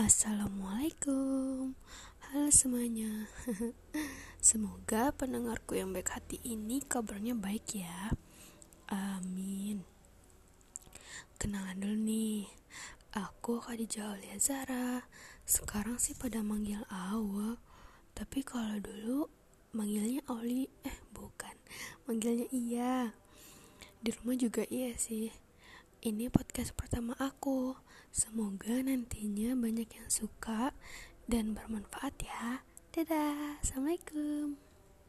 [0.00, 1.76] Assalamualaikum.
[2.24, 3.28] Halo semuanya.
[4.40, 8.08] Semoga pendengarku yang baik hati ini kabarnya baik ya.
[8.88, 9.84] Amin.
[11.36, 12.48] Kenalan dulu nih.
[13.12, 15.04] Aku Khadijah Aulia Zara
[15.44, 17.60] Sekarang sih pada manggil Awa.
[18.16, 19.28] Tapi kalau dulu
[19.76, 21.52] manggilnya Oli Eh bukan.
[22.08, 23.12] Manggilnya Iya.
[24.00, 25.49] Di rumah juga iya sih
[26.00, 27.76] Ini podcast pertama aku
[28.08, 30.72] Semoga nantinya banyak yang suka
[31.28, 32.64] dan bermanfaat ya.
[32.88, 34.29] Dadah, assalamualaikum.